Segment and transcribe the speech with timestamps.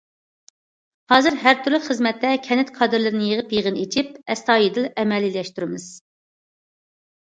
[1.13, 5.91] ھازىر ھەر تۈرلۈك خىزمەتتە كەنت كادىرلىرىنى يىغىپ يىغىن ئېچىپ، ئەستايىدىل ئەمەلىيلەشتۈرىمىز.